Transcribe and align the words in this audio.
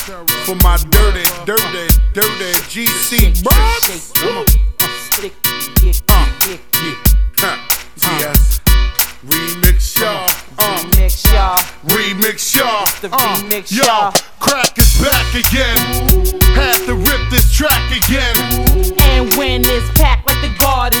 for 0.00 0.54
my 0.56 0.76
dirty, 0.90 1.24
dirty, 1.44 1.88
dirty 2.14 2.52
GC. 2.70 3.44
Yes. 8.18 8.60
Remix 9.26 9.98
y'all. 10.00 10.26
Uh. 10.58 10.78
Remix, 10.78 11.32
y'all. 11.32 11.56
Remix 11.86 12.56
y'all. 12.56 12.84
Uh. 13.12 13.36
remix, 13.36 13.70
Yo, 13.70 13.84
y'all. 13.84 14.12
crack 14.40 14.78
is 14.78 15.00
back 15.00 15.28
again. 15.34 15.76
Had 16.56 16.84
to 16.86 16.94
rip 16.94 17.20
this 17.30 17.52
track 17.52 17.84
again. 17.92 18.34
And 19.00 19.30
when 19.36 19.62
it's 19.64 19.90
packed 19.98 20.26
like 20.26 20.40
the 20.40 20.54
garden, 20.58 20.99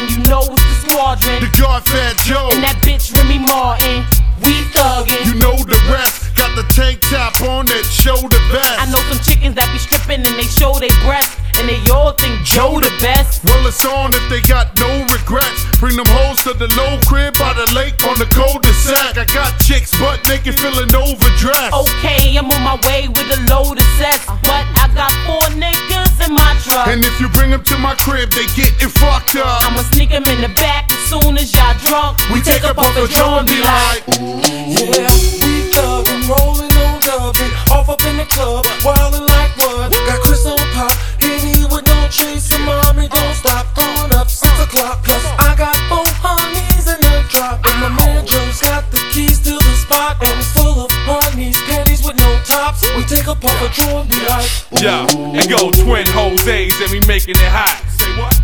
they 10.40 10.48
show 10.48 10.72
they 10.80 10.88
breasts. 11.04 11.36
And 11.60 11.68
they 11.68 11.76
all 11.92 12.12
think 12.12 12.40
Joe 12.40 12.80
the 12.80 12.88
best. 13.04 13.44
Well, 13.44 13.66
it's 13.66 13.84
on 13.84 14.14
if 14.14 14.24
they 14.32 14.40
got 14.48 14.72
no 14.80 14.88
regrets. 15.12 15.60
Bring 15.76 15.96
them 15.96 16.08
hoes 16.08 16.40
to 16.48 16.56
the 16.56 16.72
low 16.72 16.96
crib 17.04 17.36
by 17.36 17.52
the 17.52 17.68
lake 17.76 18.00
on 18.08 18.16
the 18.16 18.24
cul-de-sac. 18.32 19.18
I 19.18 19.28
got 19.28 19.52
chicks 19.60 19.92
butt 20.00 20.24
naked, 20.24 20.56
feeling 20.56 20.88
overdressed. 20.96 21.76
Okay, 21.76 22.38
I'm 22.40 22.48
on 22.48 22.62
my 22.64 22.80
way 22.88 23.12
with 23.12 23.28
a 23.28 23.40
load 23.52 23.76
of 23.76 23.88
sex, 24.00 24.24
But 24.48 24.64
I 24.80 24.88
got 24.96 25.12
four 25.28 25.44
niggas 25.52 26.16
in 26.24 26.32
my 26.32 26.56
truck. 26.64 26.88
And 26.88 27.04
if 27.04 27.20
you 27.20 27.28
bring 27.28 27.50
them 27.50 27.62
to 27.64 27.76
my 27.76 27.94
crib, 27.96 28.30
they 28.30 28.48
getting 28.56 28.88
fucked 28.88 29.36
up. 29.36 29.60
I'ma 29.68 29.84
sneak 29.92 30.16
them 30.16 30.24
in 30.24 30.40
the 30.40 30.52
back 30.56 30.88
as 30.88 31.02
soon 31.12 31.36
as 31.36 31.52
y'all 31.52 31.76
drunk. 31.84 32.16
We 32.32 32.40
take 32.40 32.64
up 32.64 32.78
off 32.78 32.94
the 32.96 33.04
draw 33.12 33.44
and 33.44 33.48
be 33.48 33.60
like, 33.60 34.00
Ooh, 34.16 34.40
Yeah, 34.96 35.39
We 52.96 53.04
take 53.04 53.26
up 53.28 53.42
off 53.44 53.62
a 53.62 53.68
draw 53.74 54.00
and 54.02 54.08
be 54.08 54.20
like, 54.26 54.50
Yeah, 54.80 55.06
and 55.10 55.48
go 55.50 55.70
twin 55.70 56.06
Jose's 56.06 56.80
and 56.80 56.90
we 56.90 57.00
making 57.06 57.34
it 57.36 57.50
hot. 57.50 57.89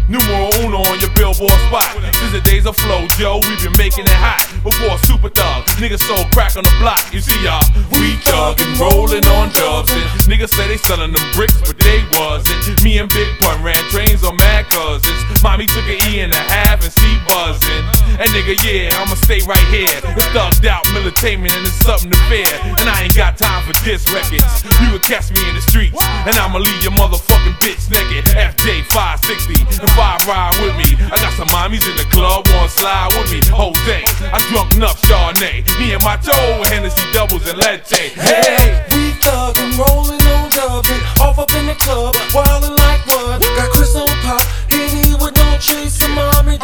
Numero 0.08 0.46
uno 0.62 0.86
on 0.86 1.00
your 1.02 1.10
billboard 1.18 1.58
spot. 1.66 1.90
Since 2.14 2.30
the 2.30 2.42
days 2.44 2.66
of 2.66 2.76
flow, 2.76 3.06
Joe, 3.18 3.42
we 3.42 3.58
been 3.58 3.74
making 3.74 4.06
it 4.06 4.18
hot. 4.22 4.46
Before 4.62 4.94
Super 5.02 5.28
Thug, 5.28 5.66
niggas 5.82 6.02
sold 6.06 6.30
crack 6.30 6.54
on 6.54 6.62
the 6.62 6.74
block. 6.78 7.02
You 7.10 7.18
see, 7.18 7.34
y'all, 7.42 7.62
we 7.90 8.14
thuggin', 8.22 8.78
rollin' 8.78 9.26
on 9.34 9.50
dubs. 9.50 9.90
And 9.90 10.06
niggas 10.30 10.54
say 10.54 10.68
they 10.70 10.78
sellin' 10.78 11.10
them 11.10 11.26
bricks, 11.34 11.58
but 11.66 11.74
they 11.82 12.06
wasn't. 12.14 12.82
Me 12.86 12.98
and 12.98 13.10
Big 13.10 13.26
Pun 13.42 13.62
ran 13.66 13.78
trains 13.90 14.22
on 14.22 14.36
mad 14.36 14.66
cousins. 14.70 15.18
Mommy 15.42 15.66
took 15.66 15.86
an 15.90 15.98
E 16.06 16.22
and 16.22 16.32
a 16.32 16.42
half 16.54 16.86
and 16.86 16.92
she 16.94 17.10
buzzin'. 17.26 17.82
And 18.22 18.30
nigga, 18.30 18.54
yeah, 18.62 18.94
I'ma 19.02 19.18
stay 19.18 19.42
right 19.42 19.66
here. 19.74 19.90
It's 19.90 20.28
thugged 20.30 20.66
out, 20.70 20.86
militainment, 20.94 21.50
and 21.50 21.66
it's 21.66 21.82
something 21.82 22.10
to 22.10 22.20
fear. 22.30 22.46
And 22.78 22.86
I 22.86 23.02
ain't 23.04 23.16
got 23.16 23.36
time 23.36 23.66
for 23.66 23.74
diss 23.82 24.06
records. 24.14 24.62
You 24.86 24.94
can 24.94 25.02
catch 25.02 25.34
me 25.34 25.42
in 25.50 25.54
the 25.58 25.64
streets, 25.66 25.98
and 25.98 26.34
I'ma 26.38 26.58
leave 26.62 26.82
your 26.82 26.94
motherfucking 26.94 27.58
bitch 27.58 27.90
naked. 27.90 28.24
FJ 28.38 28.86
560 28.94 29.55
and 29.60 29.90
five 29.96 30.20
ride 30.26 30.56
with 30.60 30.74
me. 30.76 30.96
I 31.12 31.16
got 31.20 31.32
some 31.34 31.48
mommies 31.48 31.84
in 31.88 31.96
the 31.96 32.08
club, 32.10 32.46
want 32.52 32.70
slide 32.70 33.12
with 33.16 33.30
me. 33.32 33.40
Whole 33.52 33.76
day, 33.86 34.04
I 34.32 34.38
drunk 34.50 34.74
enough 34.74 35.00
Chardonnay. 35.02 35.64
Me 35.78 35.92
and 35.94 36.02
my 36.02 36.16
toe, 36.16 36.62
Hennessy 36.68 37.02
doubles 37.12 37.46
and 37.48 37.58
Leche. 37.58 38.12
Hey, 38.16 38.84
we 38.90 39.16
thuggin', 39.22 39.76
rollin' 39.78 40.20
on 40.20 40.50
dubbin', 40.50 41.00
off 41.20 41.38
up 41.38 41.52
in 41.54 41.66
the 41.66 41.76
club, 41.76 42.14
wildin' 42.34 42.76
like 42.76 43.02
what? 43.06 43.40
Got 43.40 43.70
Cris 43.70 43.94
on 43.96 44.08
pop, 44.24 44.42
Henny 44.68 45.14
with 45.14 45.36
no 45.36 45.58
chaser, 45.58 46.08
mommy 46.08 46.58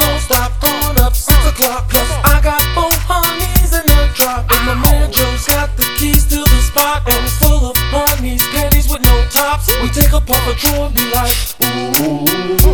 We 10.32 10.38
take 10.38 10.48
a 10.48 10.56
puff 10.56 10.64
of 10.64 10.86
and 10.86 10.94
be 10.94 11.04
like, 11.12 11.36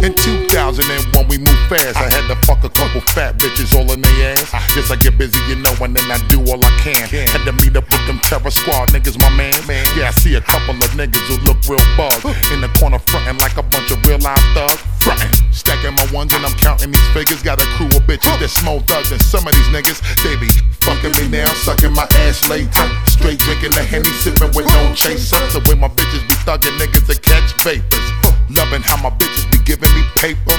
In 0.05 0.15
2001, 0.15 1.29
we 1.29 1.39
moved 1.39 1.67
fast. 1.69 1.97
I 1.97 2.09
had 2.11 2.29
to 2.29 2.37
fuck 2.47 2.63
a 2.65 2.69
couple 2.69 3.01
fat 3.01 3.37
bitches 3.39 3.75
all 3.75 3.91
in 3.93 4.01
their 4.01 4.33
ass. 4.33 4.53
Yes, 4.77 4.91
I 4.91 4.97
get 4.97 5.19
busy, 5.19 5.41
you 5.49 5.57
know, 5.57 5.75
and 5.81 5.95
then 5.95 6.11
I 6.11 6.19
do 6.29 6.39
all 6.41 6.65
I 6.65 6.71
can. 6.79 7.09
Had 7.09 7.45
to 7.45 7.53
meet 7.65 7.77
up 7.77 7.85
with 7.91 8.07
them 8.07 8.18
terror 8.38 8.50
squad 8.50 8.88
niggas, 8.91 9.19
my 9.19 9.31
man. 9.31 9.54
Man. 9.66 9.84
Yeah, 9.97 10.09
I 10.09 10.10
see 10.12 10.34
a 10.34 10.41
couple 10.41 10.75
of 10.75 10.91
niggas 10.94 11.22
who 11.26 11.37
look 11.44 11.59
real 11.66 11.82
bug. 11.97 12.15
In 12.53 12.60
the 12.60 12.71
corner, 12.78 12.99
frontin' 12.99 13.38
like 13.38 13.56
a 13.56 13.62
bunch 13.62 13.91
of 13.91 13.99
real 14.06 14.19
life 14.19 14.41
thugs. 14.54 14.81
Frontin', 15.03 15.31
stacking 15.53 15.94
my 15.94 16.06
ones 16.12 16.32
and 16.32 16.44
I'm 16.44 16.54
counting 16.59 16.91
these 16.91 17.09
figures. 17.12 17.43
Got 17.43 17.60
a 17.62 17.66
crew 17.76 17.87
of 17.87 18.03
bitches 18.06 18.38
that's 18.38 18.62
more 18.62 18.81
thugs 18.82 19.10
than 19.10 19.19
some 19.19 19.47
of 19.47 19.54
these 19.54 19.71
niggas. 19.75 19.99
They 20.22 20.37
be 20.38 20.50
fucking 20.84 21.12
me 21.19 21.28
now, 21.28 21.50
sucking 21.66 21.93
my 21.93 22.06
ass 22.26 22.49
later. 22.49 22.87
Straight 23.06 23.38
drinking 23.38 23.72
the 23.72 23.82
henny, 23.82 24.10
sipping 24.22 24.53
with 24.55 24.66
no 24.66 24.94
chaser. 24.94 25.38
The 25.50 25.60
way 25.69 25.75
my 25.75 25.88
bitches 25.88 26.22
be 26.28 26.34
thugging 26.47 26.76
niggas 26.78 27.06
to 27.10 27.16
catch 27.20 27.53
vapors. 27.62 28.06
Loving 28.50 28.82
how 28.82 28.97
my 29.03 29.10
bitches 29.10 29.50
be 29.50 29.59
giving 29.65 29.93
me 29.94 30.03
paper. 30.16 30.56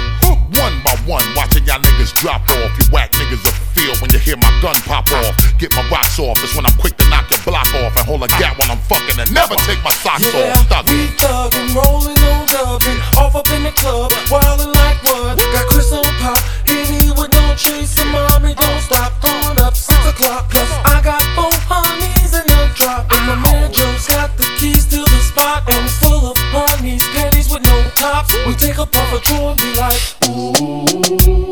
One 0.59 0.75
by 0.83 0.93
one, 1.07 1.23
niggas 2.09 2.21
drop 2.21 2.41
off. 2.49 2.71
You 2.77 2.85
whack 2.91 3.11
niggas 3.13 3.43
will 3.43 3.51
feel 3.73 3.95
when 4.01 4.11
you 4.11 4.19
hear 4.19 4.37
my 4.37 4.49
gun 4.61 4.75
pop 4.85 5.11
off. 5.11 5.35
Get 5.57 5.71
my 5.75 5.87
rocks 5.89 6.19
off, 6.19 6.41
it's 6.43 6.55
when 6.55 6.65
I'm 6.65 6.75
quick 6.77 6.95
to 6.97 7.09
knock 7.09 7.29
your 7.29 7.39
block 7.45 7.67
off. 7.75 7.95
And 7.97 8.05
hold 8.05 8.23
a 8.23 8.27
gap 8.39 8.57
when 8.59 8.69
I'm 8.71 8.79
fucking 8.79 9.19
and 9.19 9.31
never 9.33 9.55
take 9.67 9.81
my 9.83 9.91
socks 9.91 10.23
Yeah, 10.33 10.53
off. 10.53 10.87
we 10.87 11.07
Thuggin'. 11.17 11.75
rollin' 11.75 12.17
on 12.17 12.45
dubbin', 12.47 12.99
off 13.17 13.35
up 13.35 13.49
in 13.51 13.63
the 13.63 13.71
club, 13.71 14.11
wildin' 14.29 14.73
like 14.75 15.03
what? 15.03 15.37
Got 15.37 15.67
Cris 15.67 15.91
on 15.93 16.03
pop, 16.19 16.39
Henny 16.65 17.11
with 17.11 17.31
no 17.33 17.55
chaser, 17.55 18.05
mommy 18.05 18.53
don't 18.55 18.81
stop, 18.81 19.13
throwing 19.21 19.48
tops. 27.99 28.33
We 28.47 28.53
take 28.55 28.77
a 28.77 28.85
puff 28.85 29.13
of 29.13 29.21
draw 29.23 29.51
and 29.51 29.59
be 29.59 29.73
like, 29.75 30.01
ooh. 30.29 31.49